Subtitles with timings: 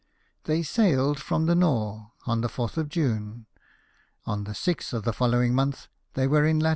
[0.45, 3.45] They sailed from the Nore on the 4th of June;
[4.25, 6.69] on the 6th of the following month they were in lat.